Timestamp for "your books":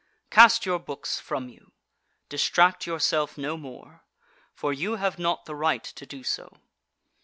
0.65-1.19